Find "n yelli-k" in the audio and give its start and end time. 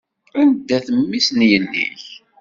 1.31-1.99